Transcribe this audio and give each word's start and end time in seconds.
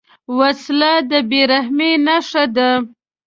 وسله 0.37 0.93
د 1.09 1.11
بېرحمۍ 1.29 1.91
نښه 2.05 2.43
ده 2.55 2.69